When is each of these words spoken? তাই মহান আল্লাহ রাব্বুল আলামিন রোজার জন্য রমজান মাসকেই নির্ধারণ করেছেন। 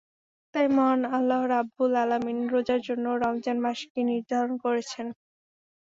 তাই 0.53 0.67
মহান 0.75 1.01
আল্লাহ 1.11 1.41
রাব্বুল 1.47 1.93
আলামিন 2.03 2.39
রোজার 2.53 2.81
জন্য 2.87 3.05
রমজান 3.23 3.57
মাসকেই 3.65 4.05
নির্ধারণ 4.11 4.53
করেছেন। 4.63 5.07